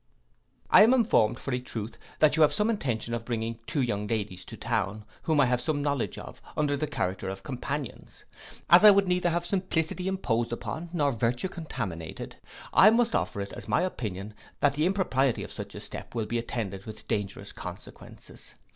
[0.71, 4.07] I am informed for a truth, that you have some intention of bringing two young
[4.07, 8.25] ladies to town, whom I have some knowledge of, under the character of companions.
[8.67, 12.37] As I would neither have simplicity imposed upon, nor virtue contaminated,
[12.73, 16.25] I must offer it as my opinion, that the impropriety of such a step will
[16.25, 18.55] be attended with dangerous consequences.